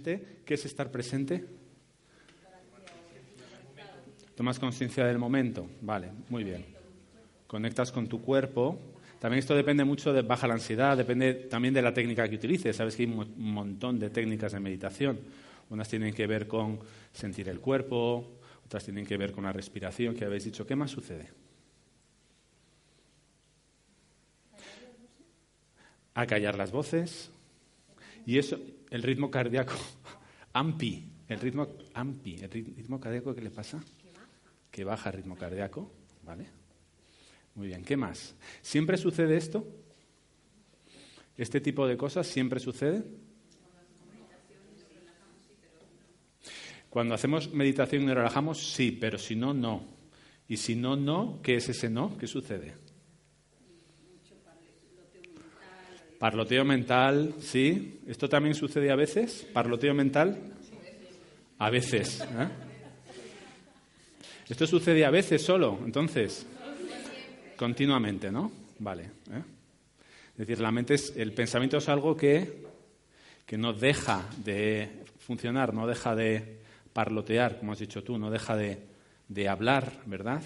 [0.00, 0.42] presente.
[0.44, 1.44] ¿Qué es estar presente?
[4.34, 5.68] Tomas conciencia del momento.
[5.82, 6.64] Vale, muy bien.
[7.46, 8.78] Conectas con tu cuerpo.
[9.18, 12.74] También esto depende mucho de baja la ansiedad, depende también de la técnica que utilices.
[12.74, 15.20] Sabes que hay un montón de técnicas de meditación.
[15.68, 16.80] Unas tienen que ver con
[17.12, 20.66] sentir el cuerpo, otras tienen que ver con la respiración, que habéis dicho.
[20.66, 21.28] ¿Qué más sucede?
[26.14, 27.30] A callar las voces.
[28.26, 28.58] Y eso,
[28.90, 29.74] el ritmo cardíaco,
[30.52, 33.82] ampi, el ritmo ampi, el ritmo cardíaco, ¿qué le pasa?
[34.70, 35.90] Que baja el ritmo cardíaco,
[36.24, 36.46] ¿vale?
[37.54, 38.34] Muy bien, ¿qué más?
[38.62, 39.66] ¿Siempre sucede esto?
[41.36, 43.04] ¿Este tipo de cosas siempre sucede?
[46.90, 49.84] Cuando hacemos meditación y nos relajamos, sí, pero si no, no.
[50.48, 52.18] Y si no, no, ¿qué es ese no?
[52.18, 52.74] ¿Qué sucede?
[56.20, 57.98] Parloteo mental, sí.
[58.06, 59.46] ¿Esto también sucede a veces?
[59.54, 60.38] ¿Parloteo mental?
[61.56, 62.20] A veces.
[62.20, 62.48] ¿eh?
[64.46, 66.46] Esto sucede a veces solo, entonces.
[67.56, 68.52] Continuamente, ¿no?
[68.80, 69.04] Vale.
[69.04, 69.42] ¿eh?
[70.32, 72.66] Es decir, la mente es, el pensamiento es algo que,
[73.46, 74.90] que no deja de
[75.20, 76.58] funcionar, no deja de
[76.92, 78.78] parlotear, como has dicho tú, no deja de,
[79.26, 80.42] de hablar, ¿verdad?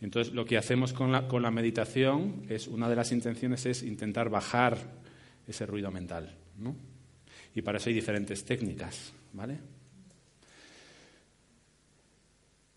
[0.00, 3.82] Entonces, lo que hacemos con la, con la, meditación es, una de las intenciones es
[3.82, 4.78] intentar bajar
[5.46, 6.74] ese ruido mental, ¿no?
[7.54, 9.58] Y para eso hay diferentes técnicas, ¿vale?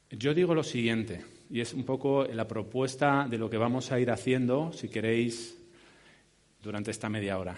[0.09, 4.00] Yo digo lo siguiente, y es un poco la propuesta de lo que vamos a
[4.00, 5.58] ir haciendo, si queréis,
[6.62, 7.56] durante esta media hora,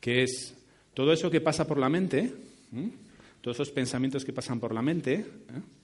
[0.00, 0.54] que es
[0.94, 2.32] todo eso que pasa por la mente,
[3.42, 5.77] todos esos pensamientos que pasan por la mente, ¿eh?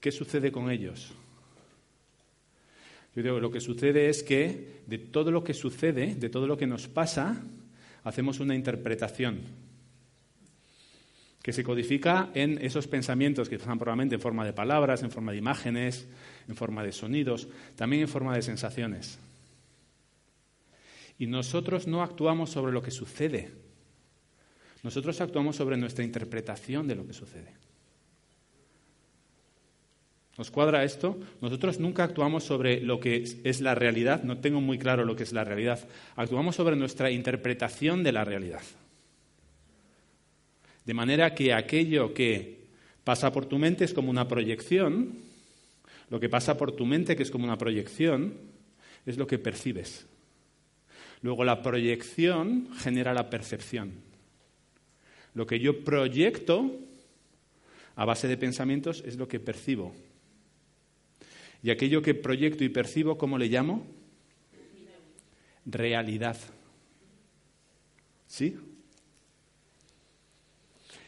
[0.00, 1.12] ¿Qué sucede con ellos?
[3.14, 6.46] Yo digo, que lo que sucede es que de todo lo que sucede, de todo
[6.46, 7.42] lo que nos pasa,
[8.04, 9.40] hacemos una interpretación
[11.42, 15.02] que se codifica en esos pensamientos que pasan por la mente en forma de palabras,
[15.02, 16.06] en forma de imágenes,
[16.46, 19.18] en forma de sonidos, también en forma de sensaciones.
[21.18, 23.50] Y nosotros no actuamos sobre lo que sucede.
[24.82, 27.67] Nosotros actuamos sobre nuestra interpretación de lo que sucede.
[30.38, 31.18] ¿Os cuadra esto?
[31.40, 35.24] Nosotros nunca actuamos sobre lo que es la realidad, no tengo muy claro lo que
[35.24, 35.80] es la realidad,
[36.14, 38.62] actuamos sobre nuestra interpretación de la realidad.
[40.84, 42.68] De manera que aquello que
[43.02, 45.18] pasa por tu mente es como una proyección,
[46.08, 48.34] lo que pasa por tu mente que es como una proyección,
[49.06, 50.06] es lo que percibes.
[51.20, 53.90] Luego la proyección genera la percepción.
[55.34, 56.70] Lo que yo proyecto
[57.96, 59.92] a base de pensamientos es lo que percibo.
[61.62, 63.86] Y aquello que proyecto y percibo, ¿cómo le llamo?
[65.66, 66.36] Realidad.
[68.26, 68.56] ¿Sí?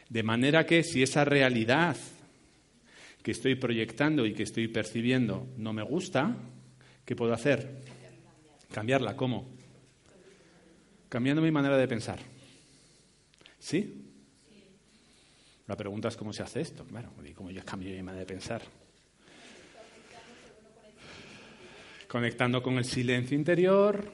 [0.09, 1.95] De manera que si esa realidad
[3.23, 6.35] que estoy proyectando y que estoy percibiendo no me gusta,
[7.05, 7.81] ¿qué puedo hacer?
[8.71, 9.15] Cambiarla.
[9.15, 9.61] ¿Cómo?
[11.11, 12.19] cambiando mi manera de pensar.
[13.59, 14.07] ¿Sí?
[15.67, 16.85] La pregunta es cómo se hace esto.
[16.89, 18.61] Bueno, cómo yo cambio mi manera de pensar.
[22.11, 24.11] Conectando con el silencio interior,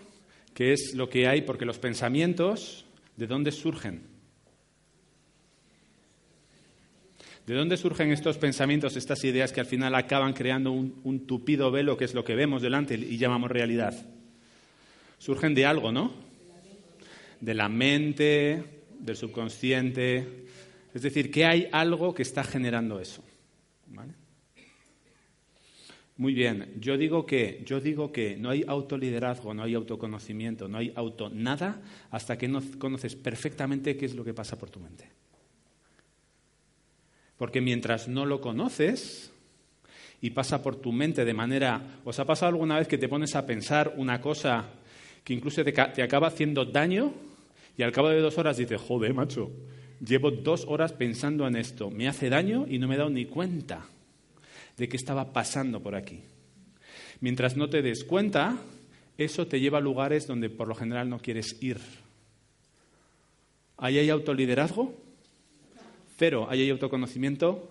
[0.53, 2.85] que es lo que hay, porque los pensamientos,
[3.16, 4.03] ¿de dónde surgen?
[7.47, 11.72] ¿De dónde surgen estos pensamientos, estas ideas que al final acaban creando un, un tupido
[11.72, 13.96] velo, que es lo que vemos delante y llamamos realidad?
[15.17, 16.28] Surgen de algo, ¿no?
[17.40, 18.64] de la mente,
[18.99, 20.46] del subconsciente.
[20.94, 23.23] Es decir, que hay algo que está generando eso.
[26.17, 30.79] Muy bien, yo digo que yo digo que no hay autoliderazgo, no hay autoconocimiento, no
[30.79, 31.79] hay auto nada
[32.09, 35.08] hasta que no conoces perfectamente qué es lo que pasa por tu mente.
[37.37, 39.31] Porque mientras no lo conoces
[40.19, 43.35] y pasa por tu mente de manera, ¿os ha pasado alguna vez que te pones
[43.35, 44.72] a pensar una cosa
[45.23, 47.13] que incluso te, te acaba haciendo daño
[47.78, 49.52] y al cabo de dos horas dices, joder, macho,
[50.03, 53.25] llevo dos horas pensando en esto, me hace daño y no me he dado ni
[53.25, 53.85] cuenta
[54.78, 56.22] de qué estaba pasando por aquí.
[57.20, 58.58] Mientras no te des cuenta,
[59.18, 61.78] eso te lleva a lugares donde por lo general no quieres ir.
[63.78, 64.96] ¿Ahí hay autoliderazgo?
[66.18, 66.47] Cero.
[66.50, 67.70] ¿Ahí hay autoconocimiento?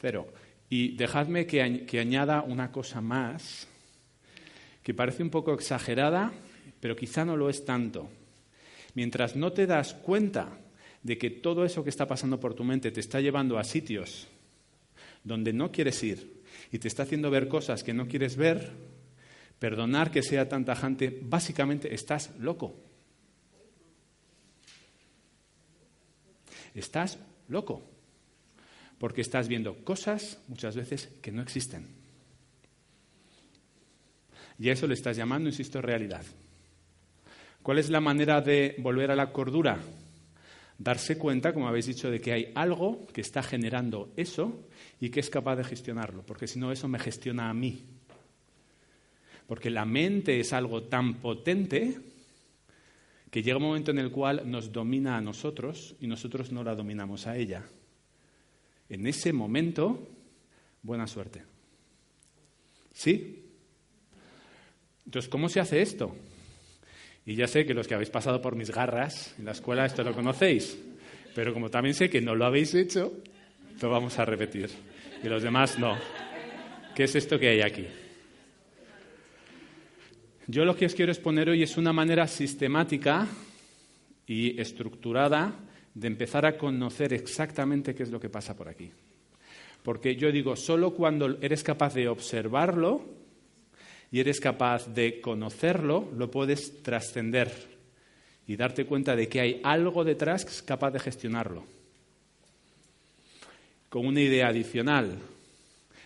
[0.00, 0.26] Cero.
[0.70, 3.68] Y dejadme que, que añada una cosa más,
[4.82, 6.32] que parece un poco exagerada,
[6.80, 8.08] pero quizá no lo es tanto.
[8.94, 10.58] Mientras no te das cuenta
[11.02, 14.28] de que todo eso que está pasando por tu mente te está llevando a sitios
[15.24, 18.70] donde no quieres ir y te está haciendo ver cosas que no quieres ver,
[19.58, 22.76] perdonar que sea tan tajante, básicamente estás loco.
[26.74, 27.18] Estás
[27.48, 27.82] loco,
[28.98, 31.86] porque estás viendo cosas muchas veces que no existen.
[34.58, 36.24] Y a eso le estás llamando, insisto, realidad.
[37.62, 39.78] ¿Cuál es la manera de volver a la cordura?
[40.84, 44.66] Darse cuenta, como habéis dicho, de que hay algo que está generando eso
[45.00, 47.86] y que es capaz de gestionarlo, porque si no eso me gestiona a mí.
[49.46, 51.98] Porque la mente es algo tan potente
[53.30, 56.74] que llega un momento en el cual nos domina a nosotros y nosotros no la
[56.74, 57.64] dominamos a ella.
[58.90, 60.06] En ese momento,
[60.82, 61.44] buena suerte.
[62.92, 63.42] ¿Sí?
[65.06, 66.14] Entonces, ¿cómo se hace esto?
[67.26, 70.02] Y ya sé que los que habéis pasado por mis garras en la escuela esto
[70.02, 70.78] lo conocéis,
[71.34, 73.12] pero como también sé que no lo habéis hecho,
[73.80, 74.70] lo vamos a repetir.
[75.22, 75.96] Y los demás no.
[76.94, 77.86] ¿Qué es esto que hay aquí?
[80.46, 83.26] Yo lo que os quiero exponer hoy es una manera sistemática
[84.26, 85.54] y estructurada
[85.94, 88.90] de empezar a conocer exactamente qué es lo que pasa por aquí.
[89.82, 93.23] Porque yo digo, solo cuando eres capaz de observarlo
[94.14, 97.50] y eres capaz de conocerlo, lo puedes trascender
[98.46, 101.64] y darte cuenta de que hay algo detrás capaz de gestionarlo.
[103.88, 105.18] Con una idea adicional,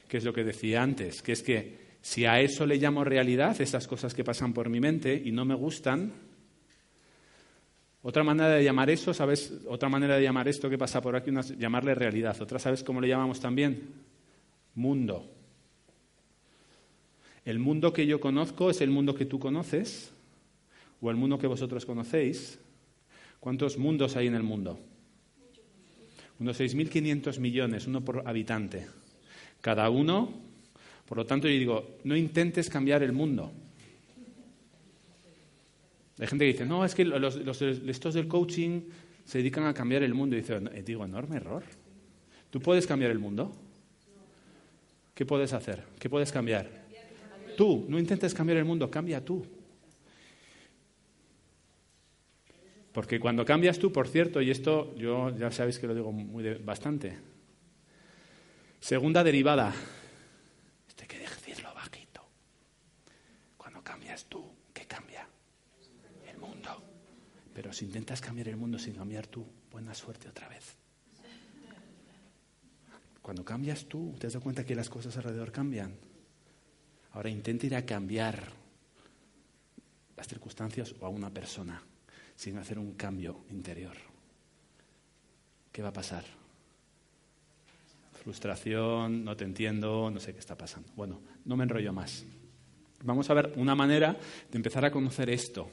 [0.09, 3.61] que es lo que decía antes, que es que si a eso le llamo realidad,
[3.61, 6.11] esas cosas que pasan por mi mente y no me gustan,
[8.01, 9.53] otra manera de llamar eso, ¿sabes?
[9.67, 12.41] Otra manera de llamar esto que pasa por aquí, es llamarle realidad.
[12.41, 13.83] Otra, ¿sabes cómo le llamamos también?
[14.77, 15.38] Mundo.
[17.49, 20.13] El mundo que yo conozco es el mundo que tú conoces
[21.01, 22.59] o el mundo que vosotros conocéis.
[23.41, 24.79] ¿Cuántos mundos hay en el mundo?
[26.41, 28.87] Unos 6.500 millones, uno por habitante.
[29.63, 30.47] Cada uno
[31.09, 33.51] por lo tanto, yo digo, no intentes cambiar el mundo.
[36.19, 38.83] Hay gente que dice, no, es que los, estos del coaching
[39.25, 40.37] se dedican a cambiar el mundo.
[40.37, 41.63] Y eh, digo, enorme error.
[42.51, 43.57] ¿Tú puedes cambiar el mundo?
[45.15, 45.83] ¿Qué puedes hacer?
[45.99, 46.78] ¿Qué puedes cambiar?
[47.59, 49.45] Tú, no intentes cambiar el mundo, cambia tú.
[52.93, 56.55] Porque cuando cambias tú, por cierto, y esto yo ya sabéis que lo digo muy
[56.55, 57.19] bastante.
[58.79, 59.75] Segunda derivada,
[67.59, 70.77] Pero si intentas cambiar el mundo sin cambiar tú, buena suerte otra vez.
[73.21, 75.97] Cuando cambias tú, te das cuenta que las cosas alrededor cambian.
[77.13, 78.43] Ahora intenta ir a cambiar
[80.17, 81.83] las circunstancias o a una persona
[82.37, 83.97] sin hacer un cambio interior.
[85.73, 86.25] ¿Qué va a pasar?
[88.23, 90.89] Frustración, no te entiendo, no sé qué está pasando.
[90.97, 92.25] Bueno, no me enrollo más.
[93.03, 95.71] Vamos a ver una manera de empezar a conocer esto.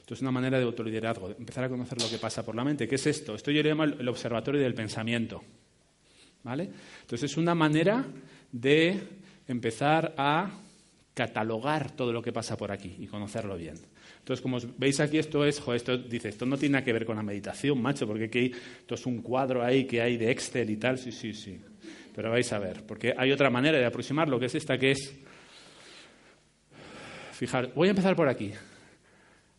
[0.00, 2.62] Esto es una manera de autoliderazgo, de empezar a conocer lo que pasa por la
[2.62, 2.86] mente.
[2.86, 3.34] ¿Qué es esto?
[3.34, 5.42] Esto yo le llamo el observatorio del pensamiento.
[6.42, 6.70] ¿Vale?
[7.00, 8.04] Entonces es una manera
[8.52, 10.50] de empezar a
[11.14, 13.76] catalogar todo lo que pasa por aquí y conocerlo bien.
[14.18, 17.16] Entonces, como veis aquí, esto es, esto dice, esto no tiene nada que ver con
[17.16, 20.76] la meditación, macho, porque aquí, esto es un cuadro ahí que hay de Excel y
[20.76, 21.60] tal, sí, sí, sí.
[22.14, 25.14] Pero vais a ver, porque hay otra manera de aproximarlo, que es esta, que es,
[27.32, 28.50] fijar, voy a empezar por aquí.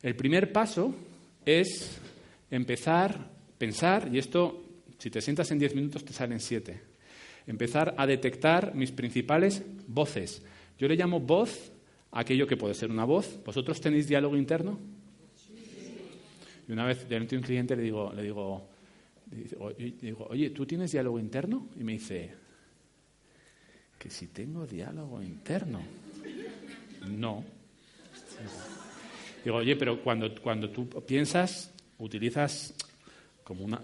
[0.01, 0.95] El primer paso
[1.45, 1.99] es
[2.49, 4.63] empezar, pensar, y esto,
[4.97, 6.94] si te sientas en diez minutos, te salen siete.
[7.47, 10.43] Empezar a detectar mis principales voces.
[10.77, 11.71] Yo le llamo voz
[12.11, 13.39] aquello que puede ser una voz.
[13.45, 14.79] ¿Vosotros tenéis diálogo interno?
[16.67, 18.67] Y una vez delante de un cliente le digo, le digo,
[20.01, 21.67] digo, oye, ¿tú tienes diálogo interno?
[21.79, 22.33] Y me dice,
[23.99, 25.81] que si tengo diálogo interno.
[27.07, 27.43] No.
[29.43, 32.73] Digo, oye, pero cuando, cuando tú piensas, utilizas
[33.43, 33.81] como una,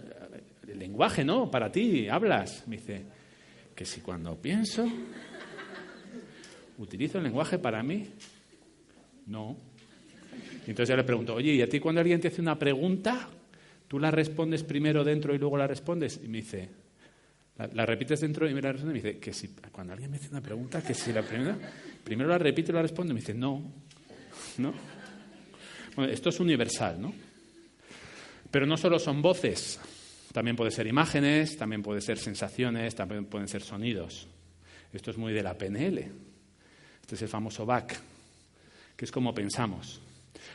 [0.67, 1.51] el lenguaje, ¿no?
[1.51, 2.67] Para ti, hablas.
[2.67, 3.03] Me dice,
[3.75, 4.87] que si cuando pienso,
[6.77, 8.07] utilizo el lenguaje para mí,
[9.27, 9.57] no.
[10.65, 13.29] Y entonces ya le pregunto, oye, ¿y a ti cuando alguien te hace una pregunta,
[13.87, 16.19] tú la respondes primero dentro y luego la respondes?
[16.23, 16.69] Y me dice,
[17.73, 18.97] la, repites dentro y me la responde.
[18.97, 21.57] Y me dice, que si cuando alguien me hace una pregunta, que si la primera,
[22.03, 23.11] primero la repite y la responde.
[23.11, 23.63] Y me dice, no,
[24.57, 24.73] no
[25.97, 27.13] esto es universal, ¿no?
[28.49, 29.79] Pero no solo son voces,
[30.31, 34.27] también puede ser imágenes, también puede ser sensaciones, también pueden ser sonidos.
[34.93, 35.99] Esto es muy de la PNL.
[37.01, 37.99] Este es el famoso BAC,
[38.95, 39.99] que es como pensamos.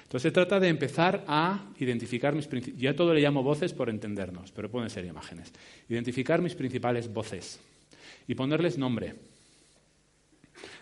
[0.05, 2.81] Entonces se trata de empezar a identificar mis principales.
[2.81, 5.53] Ya todo le llamo voces por entendernos, pero pueden ser imágenes.
[5.89, 7.61] Identificar mis principales voces
[8.27, 9.15] y ponerles nombre.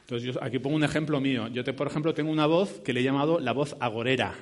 [0.03, 1.49] Entonces, yo aquí pongo un ejemplo mío.
[1.49, 4.35] Yo, por ejemplo, tengo una voz que le he llamado la voz agorera.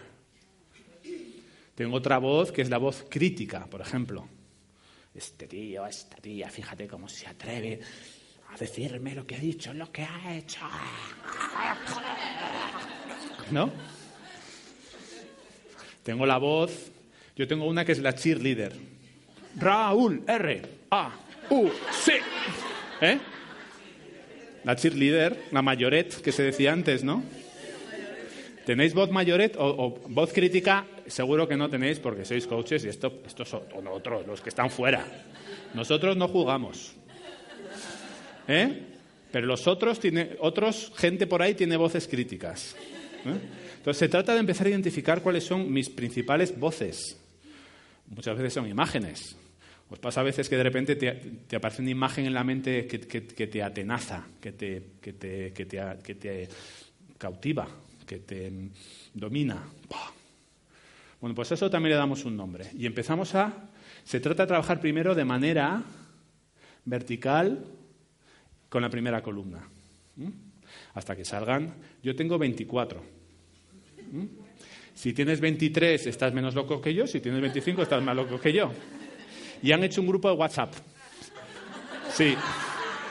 [1.76, 4.28] Tengo otra voz que es la voz crítica, por ejemplo.
[5.14, 7.80] Este tío, esta tía, fíjate cómo se atreve
[8.50, 10.60] a decirme lo que ha dicho, lo que ha hecho.
[13.50, 13.70] ¿No?
[16.02, 16.90] Tengo la voz,
[17.36, 18.72] yo tengo una que es la cheerleader.
[19.56, 21.12] Raúl, R, A,
[21.50, 22.20] U, C.
[23.00, 23.18] ¿Eh?
[24.64, 27.22] La cheerleader, la mayoret que se decía antes, ¿no?
[28.64, 30.86] ¿Tenéis voz mayoret o, voz crítica?
[31.12, 34.70] Seguro que no tenéis porque sois coaches y esto, estos son otros, los que están
[34.70, 35.04] fuera.
[35.74, 36.96] Nosotros no jugamos.
[38.48, 38.80] ¿Eh?
[39.30, 42.74] Pero los otros, tiene, otros, gente por ahí tiene voces críticas.
[43.26, 43.36] ¿eh?
[43.76, 47.20] Entonces se trata de empezar a identificar cuáles son mis principales voces.
[48.08, 49.36] Muchas veces son imágenes.
[49.90, 52.98] Os pasa a veces que de repente te, aparece una imagen en la mente que,
[52.98, 56.48] te atenaza, que te, que te
[57.18, 57.68] cautiva
[58.06, 58.52] que te
[59.14, 59.62] domina.
[61.22, 62.66] Bueno, pues eso también le damos un nombre.
[62.76, 63.70] Y empezamos a...
[64.02, 65.80] Se trata de trabajar primero de manera
[66.84, 67.64] vertical
[68.68, 69.62] con la primera columna.
[70.94, 71.74] Hasta que salgan...
[72.02, 73.00] Yo tengo 24.
[74.94, 78.52] Si tienes 23 estás menos loco que yo, si tienes 25 estás más loco que
[78.52, 78.72] yo.
[79.62, 80.74] Y han hecho un grupo de WhatsApp.
[82.12, 82.34] Sí.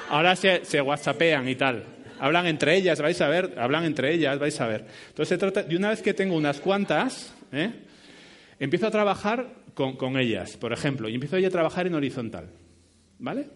[0.10, 1.86] Ahora se, se WhatsAppean y tal.
[2.20, 4.86] Hablan entre ellas, vais a ver, hablan entre ellas, vais a ver.
[5.08, 7.72] Entonces se trata, de una vez que tengo unas cuantas, ¿eh?
[8.62, 12.48] Empiezo a trabajar con, ellas, por ejemplo, y empiezo a trabajar en horizontal.
[13.18, 13.48] ¿Vale?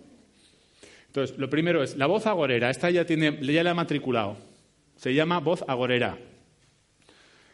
[1.07, 2.71] Entonces, lo primero es la voz agorera.
[2.71, 4.35] Esta ya, tiene, ya la he matriculado.
[4.95, 6.17] Se llama voz agorera.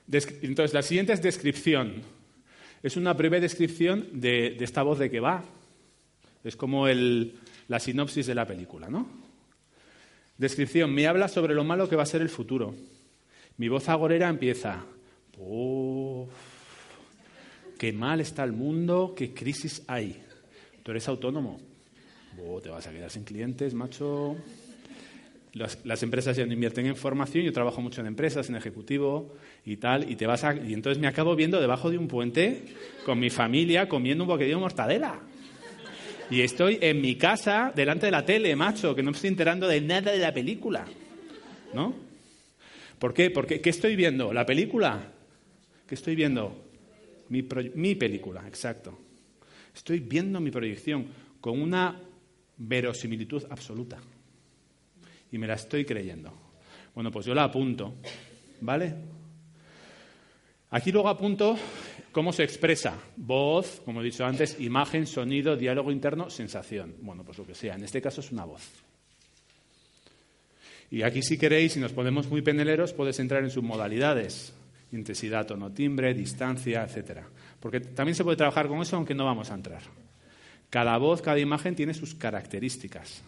[0.09, 2.01] Entonces, la siguiente es descripción.
[2.81, 5.43] Es una breve descripción de, esta voz de que va.
[6.45, 9.07] Es como la sinopsis de la película, ¿no?
[10.37, 10.93] Descripción.
[10.93, 12.73] Me habla sobre lo malo que va a ser el futuro.
[13.57, 14.85] Mi voz agorera empieza.
[17.81, 20.21] Qué mal está el mundo, qué crisis hay.
[20.83, 21.59] Tú eres autónomo.
[22.61, 24.35] te vas a quedar sin clientes, macho.
[25.53, 29.33] Las, empresas ya no invierten en formación, yo trabajo mucho en empresas, en ejecutivo
[29.65, 32.65] y tal, y te vas y entonces me acabo viendo debajo de un puente
[33.03, 35.19] con mi familia comiendo un bocadillo de mortadela.
[36.29, 39.67] Y estoy en mi casa, delante de la tele, macho, que no me estoy enterando
[39.67, 40.85] de nada de la película.
[41.73, 41.95] ¿No?
[42.99, 43.31] ¿Por qué?
[43.31, 44.33] Porque ¿qué estoy viendo?
[44.33, 45.13] ¿La película?
[45.87, 46.69] ¿Qué estoy viendo?
[47.31, 48.97] Mi, película, exacto.
[49.73, 51.07] Estoy viendo mi proyección
[51.39, 51.99] con una
[52.57, 53.97] verosimilitud absoluta.
[55.31, 56.33] Y me la estoy creyendo.
[56.93, 57.95] Bueno, pues yo la apunto.
[58.59, 58.93] ¿Vale?
[60.71, 61.57] Aquí luego apunto
[62.11, 62.99] ¿Cómo se expresa?
[63.15, 66.95] Voz, como he dicho antes, imagen, sonido, diálogo interno, sensación.
[66.99, 67.75] Bueno, pues lo que sea.
[67.75, 68.67] En este caso es una voz.
[70.89, 74.53] Y aquí si queréis, si nos ponemos muy peneleros, puedes entrar en sus modalidades.
[74.91, 77.21] Intensidad, tono, timbre, distancia, etc.
[77.59, 79.81] Porque también se puede trabajar con eso, aunque no vamos a entrar.
[80.69, 83.23] Cada voz, cada imagen tiene sus características.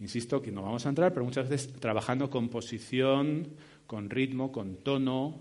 [0.00, 3.48] Insisto que no vamos a entrar, pero muchas veces trabajando con posición,
[3.86, 5.40] con ritmo, con tono,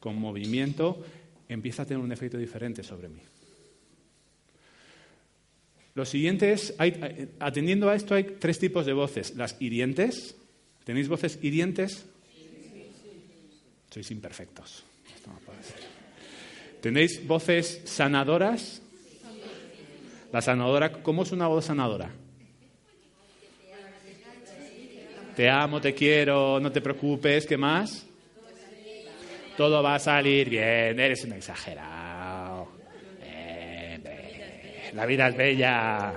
[0.00, 1.02] con movimiento,
[1.48, 3.20] empieza a tener un efecto diferente sobre mí.
[5.94, 6.74] Lo siguiente es,
[7.38, 9.36] atendiendo a esto hay tres tipos de voces.
[9.36, 10.36] Las hirientes.
[10.84, 12.06] ¿Tenéis voces hirientes?
[13.94, 14.82] Sois imperfectos.
[16.82, 18.82] ¿Tenéis voces sanadoras?
[20.32, 22.10] La sanadora, ¿cómo es una voz sanadora?
[25.36, 28.04] Te amo, te quiero, no te preocupes, ¿qué más?
[29.56, 32.66] todo va a salir bien, eres un exagerado.
[34.94, 36.14] la vida es bella,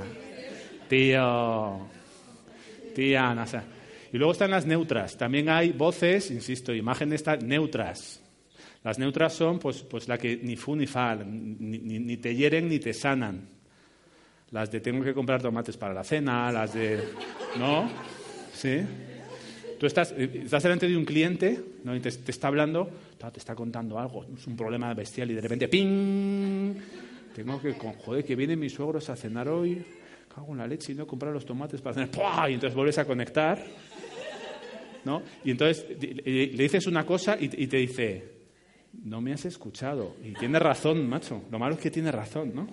[0.89, 1.87] tío,
[2.95, 3.76] tía, no.
[4.17, 5.15] Y luego están las neutras.
[5.15, 8.19] También hay voces, insisto, imágenes neutras.
[8.83, 12.67] Las neutras son pues, pues la que ni fu ni fa, ni, ni, te hieren
[12.67, 13.47] ni te sanan.
[14.49, 16.99] Las de tengo que comprar tomates para la cena, las de...
[17.59, 17.87] ¿No?
[18.55, 18.79] ¿Sí?
[19.79, 21.95] Tú estás, eh, estás delante de un cliente ¿no?
[21.95, 25.67] y te, está hablando, te está contando algo, es un problema bestial y de repente
[25.67, 26.73] ¡ping!
[27.35, 29.85] Tengo que, joder, que vienen mis suegros a cenar hoy,
[30.33, 32.49] cago en la leche y no comprar los tomates para cenar.
[32.49, 33.63] Y entonces vuelves a conectar,
[35.07, 35.23] ¿no?
[35.43, 38.25] Y entonces le dices una cosa y, te dice,
[39.03, 40.17] no me has escuchado.
[40.23, 41.43] Y tiene razón, macho.
[41.49, 42.67] Lo malo es que tiene razón, ¿no?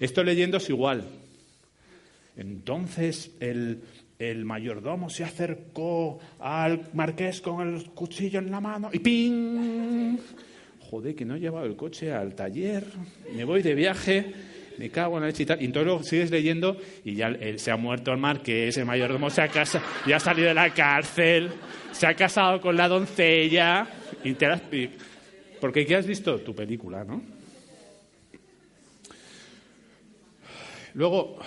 [0.00, 1.04] Esto leyendo es igual.
[2.36, 3.80] Entonces el,
[4.18, 10.18] el mayordomo se acercó al marqués con el cuchillo en la mano y ¡ping!
[10.90, 12.84] Joder, que no he llevado el coche al taller,
[13.36, 14.32] me voy de viaje,
[14.78, 15.60] me cago en la leche y tal.
[15.60, 19.42] Y entonces luego sigues leyendo y ya se ha muerto el marqués, el mayordomo se
[19.42, 21.50] ha casado, ya ha salido de la cárcel,
[21.92, 23.86] se ha casado con la doncella.
[24.24, 24.46] Y te
[25.60, 26.38] porque ¿qué has visto?
[26.40, 27.20] Tu película, ¿no?
[30.94, 31.38] Luego,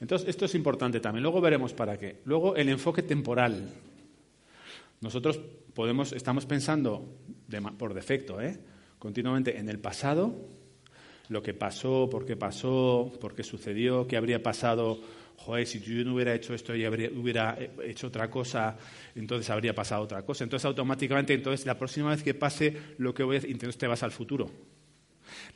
[0.00, 1.22] entonces, esto es importante también.
[1.22, 2.20] Luego veremos para qué.
[2.24, 3.68] Luego, el enfoque temporal.
[5.00, 5.40] Nosotros
[5.74, 7.18] podemos, estamos pensando
[7.78, 8.58] por defecto, ¿eh?
[8.98, 10.34] continuamente en el pasado,
[11.32, 15.00] lo que pasó, por qué pasó, por qué sucedió, qué habría pasado.
[15.38, 18.76] Joder, si yo no hubiera hecho esto y hubiera hecho otra cosa,
[19.14, 20.44] entonces habría pasado otra cosa.
[20.44, 23.88] Entonces, automáticamente, entonces, la próxima vez que pase lo que voy a hacer, entonces te
[23.88, 24.50] vas al futuro.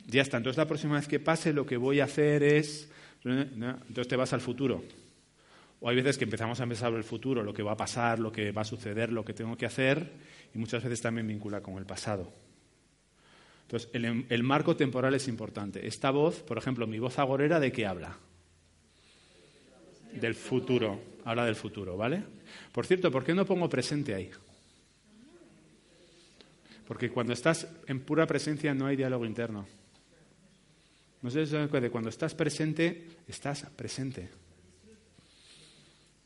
[0.07, 0.37] Ya está.
[0.37, 2.91] Entonces, la próxima vez que pase, lo que voy a hacer es.
[3.23, 4.83] Entonces, te vas al futuro.
[5.79, 8.31] O hay veces que empezamos a pensar el futuro, lo que va a pasar, lo
[8.31, 10.11] que va a suceder, lo que tengo que hacer,
[10.53, 12.46] y muchas veces también vincula con el pasado.
[13.67, 15.85] Entonces, el, el, marco temporal es importante.
[15.85, 18.17] Esta voz, por ejemplo, mi voz agorera, ¿de qué habla?
[20.13, 21.01] Del futuro.
[21.25, 22.23] Habla del futuro, ¿vale?
[22.71, 24.31] Por cierto, ¿por qué no pongo presente ahí?
[26.87, 29.67] Porque cuando estás en pura presencia no hay diálogo interno.
[31.21, 34.29] No sé si se cuando estás presente, estás presente.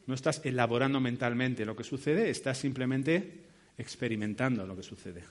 [0.05, 3.45] No estás elaborando mentalmente lo que sucede, estás simplemente
[3.79, 5.23] experimentando lo que sucede.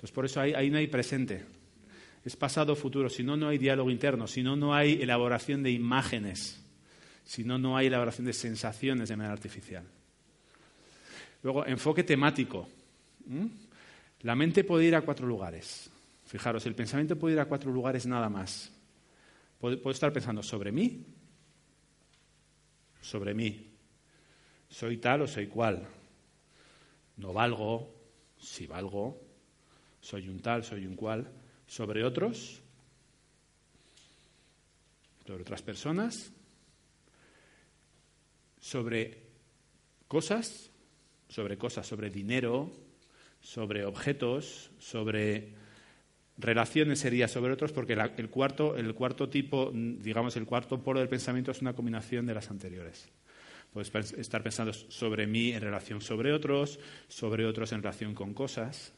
[0.00, 1.44] Entonces, por eso ahí, no hay presente.
[2.24, 3.10] Es pasado, futuro.
[3.10, 4.26] Si no, no hay diálogo interno.
[4.26, 6.58] Si no, no hay elaboración de imágenes.
[7.22, 9.84] Si no, no hay elaboración de sensaciones de manera artificial.
[11.42, 12.66] Luego, enfoque temático.
[14.22, 15.90] La mente puede ir a cuatro lugares.
[16.24, 18.72] Fijaros, el pensamiento puede ir a cuatro lugares nada más.
[19.58, 21.04] Puedo estar pensando sobre mí,
[23.02, 23.70] sobre mí,
[24.70, 25.86] soy tal o soy cual.
[27.18, 27.94] No valgo,
[28.38, 29.29] si valgo,
[30.00, 31.30] soy un tal, soy un cual.
[31.66, 32.60] Sobre otros,
[35.26, 36.32] sobre otras personas,
[38.60, 39.22] sobre
[40.08, 40.70] cosas,
[41.28, 42.72] sobre cosas, sobre dinero,
[43.40, 45.54] sobre objetos, sobre
[46.36, 51.08] relaciones sería sobre otros, porque el, cuarto, el cuarto tipo, digamos, el cuarto polo del
[51.08, 53.08] pensamiento es una combinación de las anteriores.
[53.72, 58.92] Puedes estar pensando sobre mí en relación sobre otros, sobre otros en relación con cosas.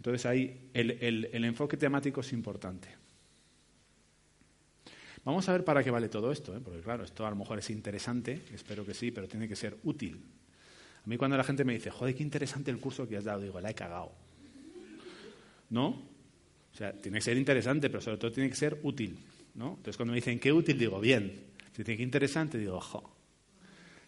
[0.00, 2.88] Entonces ahí el, enfoque temático es importante.
[5.26, 6.60] Vamos a ver para qué vale todo esto, ¿eh?
[6.64, 9.76] porque claro, esto a lo mejor es interesante, espero que sí, pero tiene que ser
[9.84, 10.18] útil.
[11.04, 13.42] A mí cuando la gente me dice, joder, qué interesante el curso que has dado,
[13.42, 14.12] digo, la he cagado.
[15.68, 15.88] ¿No?
[15.88, 19.18] O sea, tiene que ser interesante, pero sobre todo tiene que ser útil.
[19.54, 19.72] ¿no?
[19.72, 21.44] Entonces cuando me dicen, qué útil, digo, bien.
[21.76, 23.02] Si tiene que interesante, digo, jo,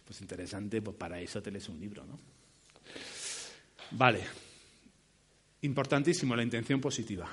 [0.05, 2.17] pues interesante, pues para eso te lees un libro, ¿no?
[3.91, 4.21] Vale.
[5.63, 7.25] Importantísimo, la intención positiva.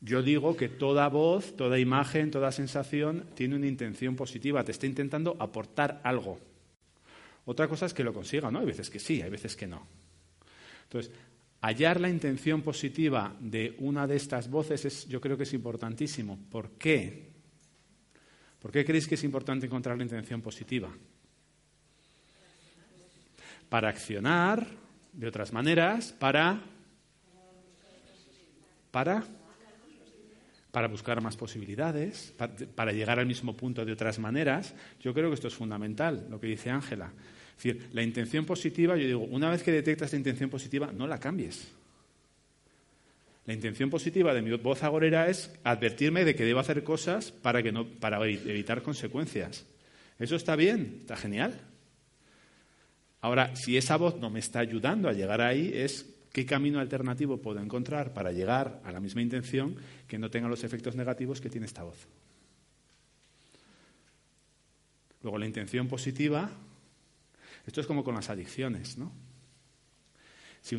[0.00, 4.86] Yo digo que toda voz, toda imagen, toda sensación tiene una intención positiva, te está
[4.86, 6.40] intentando aportar algo.
[7.44, 8.60] Otra cosa es que lo consiga, ¿no?
[8.60, 9.86] Hay veces que sí, hay veces que no.
[10.84, 11.12] Entonces,
[11.60, 16.38] hallar la intención positiva de una de estas voces es, yo creo que es importantísimo.
[16.50, 17.32] ¿Por qué?
[18.60, 20.88] ¿Por qué creéis que es importante encontrar la intención positiva?
[23.68, 24.85] Para accionar
[25.16, 26.60] de otras maneras, para
[28.90, 29.24] para
[30.76, 32.34] para buscar más posibilidades,
[32.74, 34.74] para, llegar al mismo punto de otras maneras.
[35.00, 37.14] Yo creo que esto es fundamental, lo que dice Ángela.
[37.56, 41.06] Es decir, la intención positiva, yo digo, una vez que detectas la intención positiva, no
[41.06, 41.66] la cambies.
[43.46, 47.62] La intención positiva de mi voz agorera es advertirme de que debo hacer cosas para,
[47.62, 49.64] que no, para evitar consecuencias.
[50.18, 51.58] Eso está bien, está genial.
[53.26, 57.38] Ahora, si esa voz no me está ayudando a llegar ahí, es qué camino alternativo
[57.38, 59.74] puedo encontrar para llegar a la misma intención
[60.06, 62.06] que no tenga los efectos negativos que tiene esta voz.
[65.24, 66.48] Luego, la intención positiva,
[67.66, 69.10] esto es como con las adicciones, ¿no?
[70.60, 70.76] Si,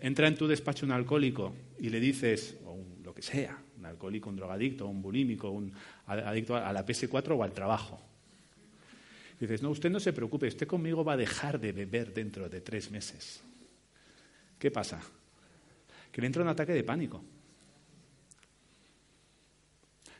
[0.00, 4.28] entra en tu despacho un alcohólico y le dices, o lo que sea, un alcohólico,
[4.28, 5.72] un drogadicto, un bulímico, un
[6.04, 7.98] adicto a la PS4 o al trabajo,
[9.40, 12.60] dices, no, usted no se preocupe, usted conmigo va a dejar de beber dentro de
[12.60, 13.40] tres meses.
[14.58, 15.00] ¿Qué pasa?
[16.10, 17.24] Que le entra un ataque de pánico.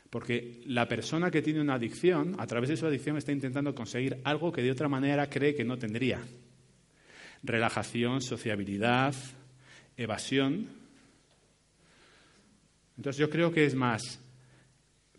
[0.09, 4.21] Porque la persona que tiene una adicción, a través de su adicción, está intentando conseguir
[4.23, 6.21] algo que de otra manera cree que no tendría
[7.43, 9.13] relajación, sociabilidad,
[9.97, 10.67] evasión.
[12.97, 14.19] Entonces yo creo que es más,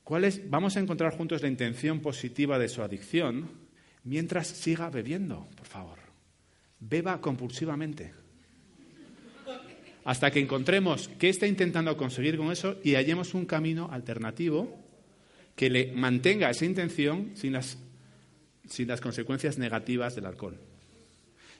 [0.02, 3.60] ¿cuál es, vamos a encontrar juntos la intención positiva de su adicción
[4.04, 5.98] mientras siga bebiendo, por favor.
[6.78, 8.12] Beba compulsivamente.
[10.04, 14.78] Hasta que encontremos qué está intentando conseguir con eso y hallemos un camino alternativo
[15.54, 17.78] que le mantenga esa intención sin las,
[18.66, 20.58] sin las consecuencias negativas del alcohol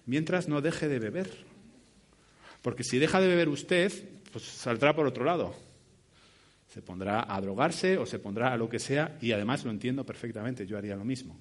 [0.07, 1.31] mientras no deje de beber.
[2.63, 3.93] Porque si deja de beber usted,
[4.33, 5.55] pues saldrá por otro lado.
[6.69, 10.05] Se pondrá a drogarse o se pondrá a lo que sea y además lo entiendo
[10.05, 11.39] perfectamente, yo haría lo mismo.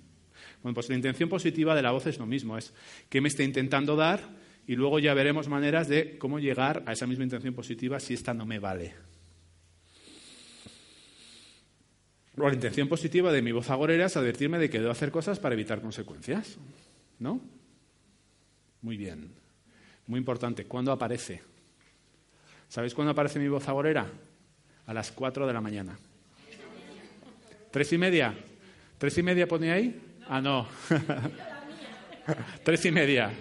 [0.64, 2.74] Bueno, pues la intención positiva de la voz es lo mismo, es
[3.10, 4.22] qué me está intentando dar
[4.68, 8.34] y luego ya veremos maneras de cómo llegar a esa misma intención positiva si esta
[8.34, 8.94] no me vale.
[12.36, 15.56] la intención positiva de mi voz agorera es advertirme de que debo hacer cosas para
[15.56, 16.58] evitar consecuencias.
[17.20, 17.42] ¿No?
[18.82, 19.32] Muy bien.
[20.08, 20.66] Muy importante.
[20.66, 21.42] ¿Cuándo aparece?
[22.70, 24.08] ¿Sabéis cuándo aparece mi voz agorera?
[24.86, 25.98] A las cuatro de la mañana.
[27.72, 28.34] ¿Tres y media?
[28.98, 30.02] ¿Tres y media pone ahí?
[30.32, 30.68] Ah, no.
[32.64, 33.32] Tres y media.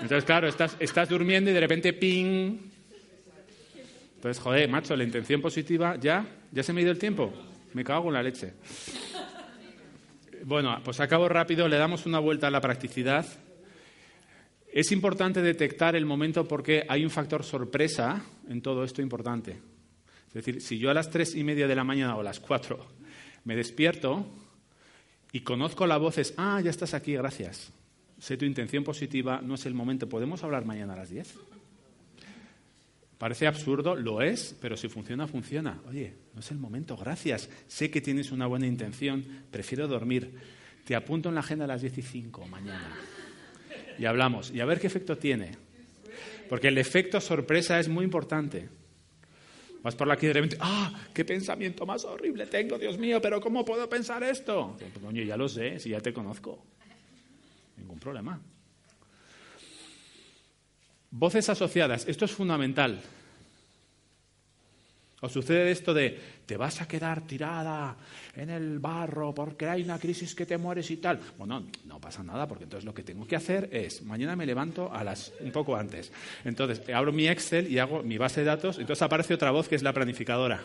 [0.00, 2.56] Entonces, claro, estás, estás durmiendo y de repente, ping.
[4.14, 6.26] Entonces, joder, macho, la intención positiva, ¿ya?
[6.50, 7.30] ¿Ya se me ha ido el tiempo?
[7.74, 8.54] Me cago en la leche.
[10.44, 13.26] Bueno, pues acabo rápido, le damos una vuelta a la practicidad.
[14.72, 19.58] Es importante detectar el momento porque hay un factor sorpresa en todo esto importante.
[20.28, 22.40] Es decir, si yo a las tres y media de la mañana o a las
[22.40, 22.86] cuatro
[23.44, 24.26] me despierto
[25.36, 27.70] y conozco la voz, es, ah, ya estás aquí, gracias.
[28.18, 31.34] Sé tu intención positiva, no es el momento, ¿podemos hablar mañana a las diez?
[33.18, 35.78] Parece absurdo, lo es, pero si funciona, funciona.
[35.90, 37.50] Oye, no es el momento, gracias.
[37.68, 40.32] Sé que tienes una buena intención, prefiero dormir.
[40.86, 42.96] Te apunto en la agenda a las 15 mañana.
[43.98, 44.50] Y hablamos.
[44.52, 45.50] Y a ver qué efecto tiene.
[46.48, 48.70] Porque el efecto sorpresa es muy importante.
[49.86, 50.92] Vas por y de repente, ¡ah!
[51.14, 53.22] ¡Qué pensamiento más horrible tengo, Dios mío!
[53.22, 54.74] ¿Pero cómo puedo pensar esto?
[54.76, 56.60] Pues, coño, ya lo sé, si ya te conozco.
[57.76, 58.40] Ningún problema.
[61.12, 63.00] Voces asociadas, esto es fundamental.
[65.20, 67.96] ¿Os sucede esto de te vas a quedar tirada
[68.34, 71.18] en el barro porque hay una crisis que te mueres y tal?
[71.38, 74.92] Bueno, no pasa nada porque entonces lo que tengo que hacer es, mañana me levanto
[74.92, 76.12] a las un poco antes.
[76.44, 79.76] Entonces abro mi Excel y hago mi base de datos, entonces aparece otra voz que
[79.76, 80.62] es la planificadora.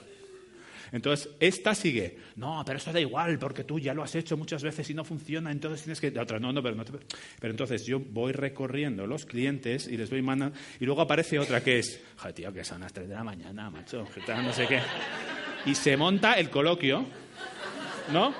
[0.91, 4.61] Entonces, esta sigue, no, pero eso da igual, porque tú ya lo has hecho muchas
[4.61, 6.19] veces y no funciona, entonces tienes que...
[6.19, 10.21] otra, no, no, pero no Pero entonces yo voy recorriendo los clientes y les voy
[10.21, 10.57] mandando...
[10.81, 13.69] Y luego aparece otra que es, joder, tío, que son las 3 de la mañana,
[13.69, 14.79] macho, que tal, no sé qué.
[15.65, 17.05] Y se monta el coloquio,
[18.11, 18.33] ¿no?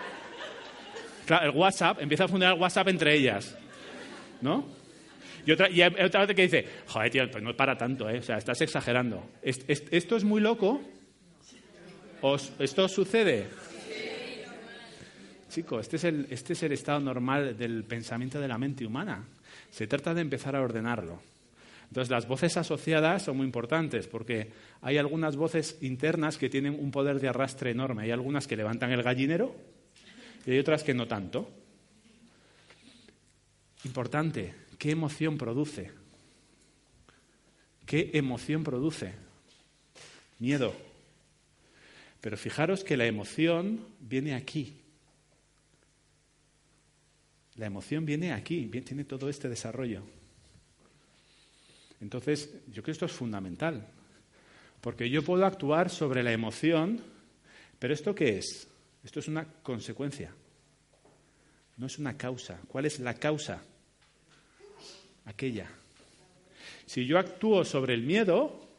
[1.25, 3.57] Claro, el WhatsApp, empieza a funcionar el WhatsApp entre ellas,
[4.41, 4.65] ¿no?
[5.45, 8.19] Y otra, y otra vez que dice, joder, tío, pues no es para tanto, ¿eh?
[8.19, 9.23] O sea, estás exagerando.
[9.41, 10.81] esto es muy loco
[12.59, 13.47] ¿Esto sucede?
[15.49, 19.25] Chicos, este es, el, este es el estado normal del pensamiento de la mente humana.
[19.71, 21.19] Se trata de empezar a ordenarlo.
[21.87, 26.91] Entonces, las voces asociadas son muy importantes porque hay algunas voces internas que tienen un
[26.91, 28.03] poder de arrastre enorme.
[28.03, 29.55] Hay algunas que levantan el gallinero
[30.45, 31.51] y hay otras que no tanto.
[33.83, 35.91] Importante, ¿qué emoción produce?
[37.85, 39.11] ¿Qué emoción produce?
[40.39, 40.73] Miedo,
[42.21, 44.77] pero fijaros que la emoción viene aquí.
[47.55, 50.03] La emoción viene aquí, tiene todo este desarrollo.
[51.99, 53.87] Entonces, yo creo que esto es fundamental,
[54.79, 57.01] porque yo puedo actuar sobre la emoción,
[57.77, 58.67] pero ¿esto qué es?
[59.03, 60.31] Esto es una consecuencia,
[61.77, 62.59] no es una causa.
[62.67, 63.61] ¿Cuál es la causa?
[65.25, 65.69] Aquella.
[66.85, 68.70] Si yo actúo sobre el miedo,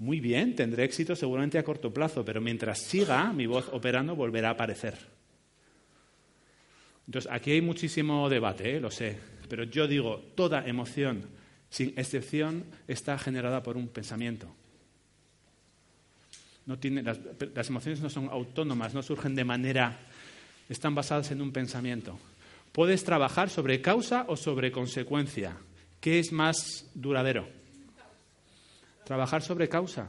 [0.00, 4.48] muy bien, tendré éxito seguramente a corto plazo, pero mientras siga mi voz operando volverá
[4.48, 4.96] a aparecer.
[7.06, 8.80] Entonces, aquí hay muchísimo debate, ¿eh?
[8.80, 9.18] lo sé,
[9.50, 11.26] pero yo digo, toda emoción,
[11.68, 14.48] sin excepción, está generada por un pensamiento.
[16.64, 17.20] No tiene, las,
[17.54, 19.98] las emociones no son autónomas, no surgen de manera,
[20.70, 22.18] están basadas en un pensamiento.
[22.72, 25.58] Puedes trabajar sobre causa o sobre consecuencia.
[26.00, 27.59] ¿Qué es más duradero?
[29.10, 30.08] Trabajar sobre causa.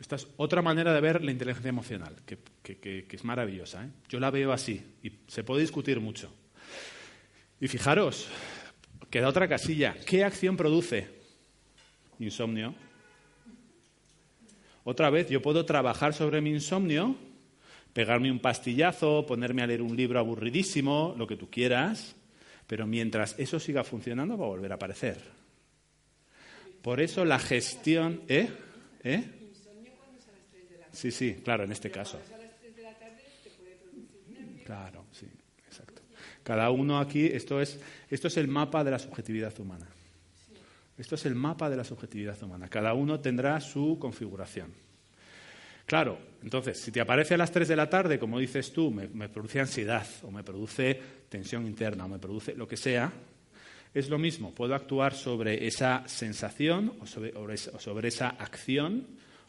[0.00, 3.84] Esta es otra manera de ver la inteligencia emocional, que, es maravillosa.
[3.84, 3.90] ¿eh?
[4.08, 6.34] Yo la veo así y se puede discutir mucho.
[7.60, 8.26] Y fijaros,
[9.08, 9.94] queda otra casilla.
[10.04, 11.06] ¿Qué acción produce?
[12.18, 12.74] Insomnio.
[14.82, 17.14] Otra vez, yo puedo trabajar sobre mi insomnio,
[17.92, 22.16] pegarme un pastillazo, ponerme a leer un libro aburridísimo, lo que tú quieras,
[22.66, 25.45] pero mientras eso siga funcionando va a volver a aparecer.
[26.86, 28.20] Por eso la gestión...
[28.28, 28.48] ¿Eh?
[29.02, 29.24] ¿Eh?
[30.92, 32.20] Sí, sí, claro, en este caso.
[34.64, 35.26] Claro, sí,
[35.66, 36.02] exacto.
[36.44, 39.88] Cada uno aquí, esto es, esto es el mapa de la subjetividad humana.
[40.96, 42.68] Esto es el mapa de la subjetividad humana.
[42.68, 44.72] Cada uno tendrá su configuración.
[45.86, 49.08] Claro, entonces, si te aparece a las 3 de la tarde, como dices tú, me,
[49.08, 53.12] me, produce ansiedad, o me produce tensión interna, o me produce lo que sea,
[53.96, 54.52] es lo mismo.
[54.52, 59.06] Puedo actuar sobre esa sensación o sobre, esa acción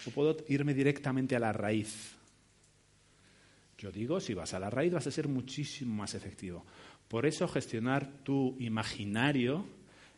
[0.08, 2.16] o puedo irme directamente a la raíz.
[3.78, 6.66] Yo digo, si vas a la raíz vas a ser muchísimo más efectivo.
[7.10, 9.66] Por eso gestionar tu imaginario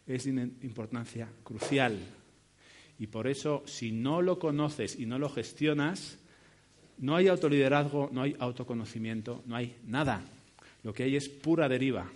[0.05, 1.97] es de importancia crucial.
[2.99, 6.19] Y por eso, si no lo conoces y no lo gestionas,
[6.99, 10.21] no hay autoliderazgo, no hay autoconocimiento, no hay nada.
[10.83, 12.11] Lo que hay es pura deriva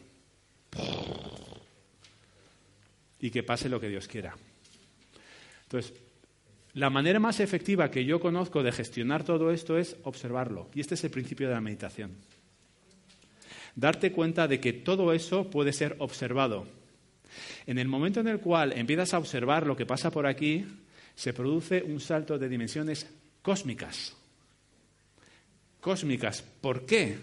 [3.24, 4.36] y que pase lo que Dios quiera.
[5.64, 5.94] Entonces,
[6.74, 10.70] la manera más efectiva que yo conozco de gestionar todo esto es observarlo.
[10.76, 12.12] Y este es el principio de la meditación.
[13.78, 16.68] Darte cuenta de que todo eso puede ser observado.
[17.66, 20.66] En el momento en el cual empiezas a observar lo que pasa por aquí,
[21.16, 23.10] se produce un salto de dimensiones
[23.42, 24.18] cósmicas.
[25.80, 26.42] Cósmicas.
[26.42, 27.18] ¿Por qué?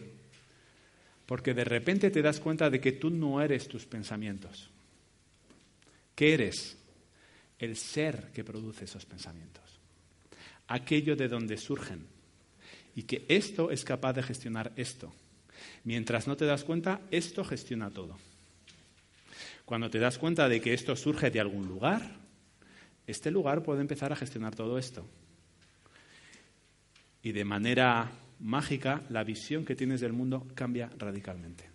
[1.27, 4.71] Porque de repente te das cuenta de que tú no eres tus pensamientos.
[6.20, 6.76] ¿Qué eres?
[7.59, 9.64] El ser que produce esos pensamientos.
[10.68, 12.04] Aquello de donde surgen.
[12.94, 15.14] Y que esto es capaz de gestionar esto.
[15.85, 18.18] Mientras no te das cuenta, esto gestiona todo.
[19.64, 22.02] Cuando te das cuenta de que esto surge de algún lugar,
[23.06, 25.06] este lugar puede empezar a gestionar todo esto.
[27.22, 31.69] Y de manera mágica, la visión que tienes del mundo cambia radicalmente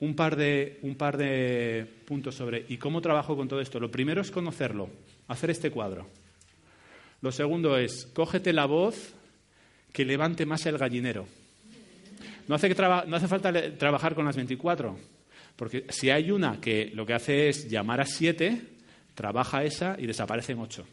[0.00, 3.80] un par, de, un par de puntos sobre ¿y cómo trabajo con todo esto?
[3.80, 4.90] Lo primero es conocerlo,
[5.28, 6.06] hacer este cuadro.
[7.22, 9.14] Lo segundo es, cógete la voz
[9.92, 11.26] que levante más el gallinero.
[12.48, 14.96] No hace, no hace falta trabajar con las 24,
[15.56, 18.60] porque si hay una que lo que hace es llamar a siete,
[19.14, 20.86] trabaja esa y desaparecen ocho.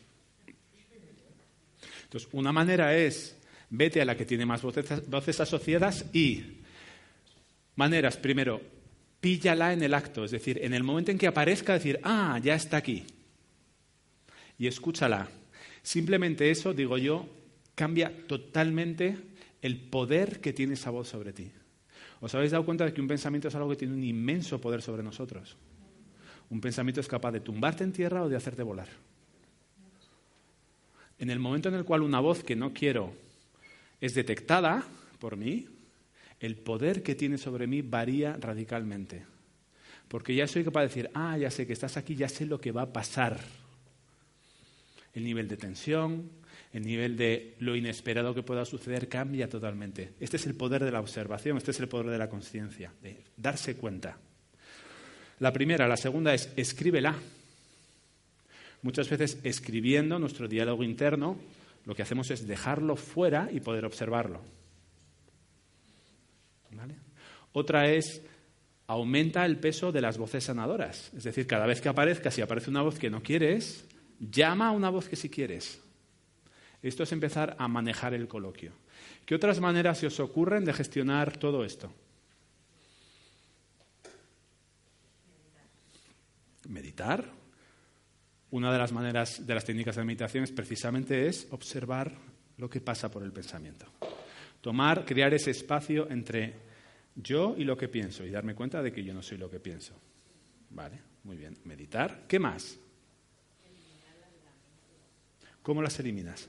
[2.06, 3.38] Entonces, una manera es,
[3.70, 6.62] vete a la que tiene más voces, voces asociadas y
[7.76, 8.62] maneras, primero,
[9.24, 12.56] píllala en el acto, es decir, en el momento en que aparezca, decir, ah, ya
[12.56, 13.06] está aquí.
[14.58, 15.30] Y escúchala.
[15.82, 17.30] Simplemente eso, digo yo,
[17.74, 19.16] cambia totalmente
[19.62, 21.50] el poder que tiene esa voz sobre ti.
[22.20, 24.82] ¿Os habéis dado cuenta de que un pensamiento es algo que tiene un inmenso poder
[24.82, 25.56] sobre nosotros?
[26.50, 28.90] Un pensamiento es capaz de tumbarte en tierra o de hacerte volar.
[31.18, 33.14] En el momento en el cual una voz que no quiero
[34.02, 34.84] es detectada
[35.18, 35.66] por mí,
[36.44, 39.24] el poder que tiene sobre mí varía radicalmente.
[40.10, 42.60] Porque ya soy capaz de decir, ah, ya sé que estás aquí, ya sé lo
[42.60, 43.40] que va a pasar.
[45.14, 46.30] El nivel de tensión,
[46.74, 50.16] el nivel de lo inesperado que pueda suceder cambia totalmente.
[50.20, 53.24] Este es el poder de la observación, este es el poder de la conciencia, de
[53.38, 54.18] darse cuenta.
[55.40, 57.16] La primera, la segunda es escríbela.
[58.82, 61.38] Muchas veces escribiendo nuestro diálogo interno,
[61.86, 64.42] lo que hacemos es dejarlo fuera y poder observarlo.
[67.54, 68.22] Otra es
[68.88, 71.12] aumenta el peso de las voces sanadoras.
[71.16, 73.86] Es decir, cada vez que aparezca, si aparece una voz que no quieres,
[74.20, 75.82] llama a una voz que sí quieres.
[76.82, 78.74] Esto es empezar a manejar el coloquio.
[79.26, 81.94] ¿Qué otras maneras se os ocurren de gestionar todo esto?
[86.68, 87.30] Meditar.
[88.52, 92.16] Una de las maneras de las técnicas de meditación es precisamente es observar
[92.58, 93.88] lo que pasa por el pensamiento.
[94.64, 96.54] Tomar, crear ese espacio entre
[97.16, 99.60] yo y lo que pienso y darme cuenta de que yo no soy lo que
[99.60, 99.94] pienso.
[100.70, 101.58] Vale, muy bien.
[101.66, 102.24] Meditar.
[102.30, 102.80] ¿Qué más?
[105.62, 106.48] ¿Cómo las eliminas?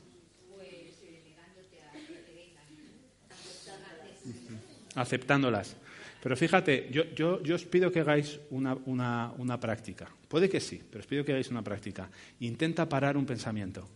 [4.94, 5.76] Aceptándolas.
[6.22, 10.08] Pero fíjate, yo, yo, yo, os pido que hagáis una, una, una práctica.
[10.28, 12.08] Puede que sí, pero os pido que hagáis una práctica.
[12.38, 13.88] Intenta parar un pensamiento.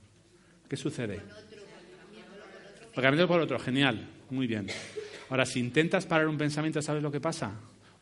[0.68, 1.22] ¿Qué sucede?
[3.02, 4.66] Cambiarlo por otro, genial, muy bien.
[5.30, 7.52] Ahora, si intentas parar un pensamiento, ¿sabes lo que pasa?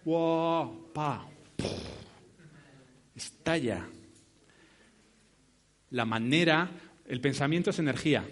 [0.04, 0.92] ¡Wow!
[0.92, 1.28] ¡Pa!
[3.14, 3.87] Estalla.
[5.90, 6.70] La manera,
[7.06, 8.24] el pensamiento es energía.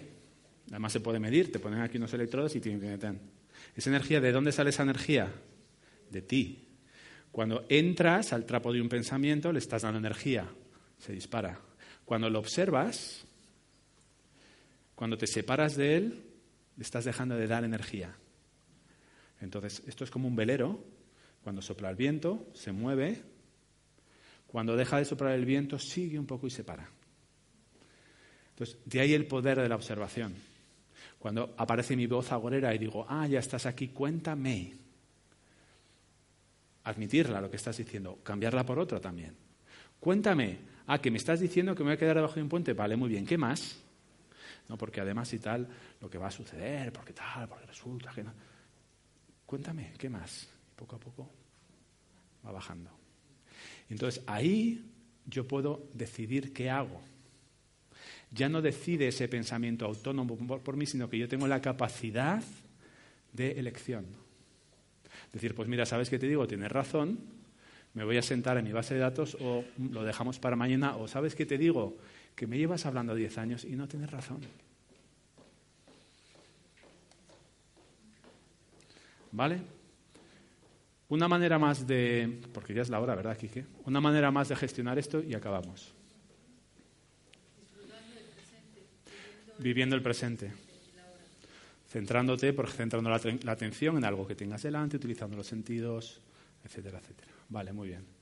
[0.69, 3.15] Además se puede medir, te ponen aquí unos electrodos y tienen que meter.
[3.85, 5.31] Energía, ¿de dónde sale esa energía?
[6.09, 6.67] De ti.
[7.31, 10.47] Cuando entras al trapo de un pensamiento, le estás dando energía,
[10.97, 11.59] se dispara.
[12.05, 13.25] Cuando lo observas,
[14.95, 16.24] cuando te separas de él,
[16.79, 18.15] estás dejando de dar energía.
[19.41, 20.83] Entonces, esto es como un velero.
[21.43, 23.21] Cuando sopla el viento, se mueve.
[24.47, 26.89] Cuando deja de soplar el viento, sigue un poco y se para.
[28.49, 30.33] Entonces, de ahí el poder de la observación.
[31.19, 34.73] Cuando aparece mi voz agorera y digo, ah, ya estás aquí, cuéntame.
[36.83, 39.35] Admitirla, lo que estás diciendo, cambiarla por otra también.
[39.99, 42.73] Cuéntame, ah, que me estás diciendo que me voy a quedar debajo de un puente,
[42.73, 43.84] vale, muy bien, ¿qué más?
[44.67, 45.67] No, porque además y tal,
[46.01, 48.33] lo que va a suceder, porque tal, porque resulta que no.
[49.45, 50.49] Cuéntame, ¿qué más?
[50.75, 51.29] poco a poco
[52.45, 52.91] va bajando.
[53.89, 54.85] Entonces ahí
[55.25, 57.01] yo puedo decidir qué hago.
[58.31, 62.43] Ya no decide ese pensamiento autónomo por, mí, sino que yo tengo la capacidad
[63.31, 64.05] de elección.
[65.31, 66.47] Decir, pues mira, ¿sabes qué te digo?
[66.47, 67.19] Tienes razón,
[67.93, 71.07] me voy a sentar en mi base de datos o lo dejamos para mañana, o
[71.07, 71.97] ¿sabes qué te digo?
[72.35, 74.41] Que me llevas hablando 10 años y no tienes razón.
[79.31, 79.61] ¿Vale?
[81.09, 83.65] Una manera más de, porque ya es la hora, ¿verdad, Quique?
[83.85, 85.93] Una manera más de gestionar esto y acabamos.
[89.59, 90.51] Viviendo el presente.
[91.89, 96.21] Centrándote, por centrando la, la atención en algo que tengas delante, utilizando los sentidos,
[96.63, 97.31] etcétera, etcétera.
[97.49, 98.14] Vale, muy bien.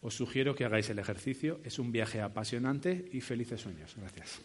[0.00, 1.60] Os sugiero que hagáis el ejercicio.
[1.64, 3.94] Es un viaje apasionante y felices sueños.
[3.96, 4.40] Gracias.